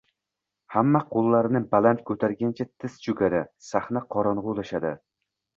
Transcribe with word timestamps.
Hamma 0.75 1.01
qo‘llarini 1.11 1.61
baland 1.75 2.01
ko‘targancha, 2.11 2.67
tiz 2.85 2.97
cho‘kadi. 3.07 3.45
Sahna 3.69 4.07
qorong‘ilashadi… 4.17 4.97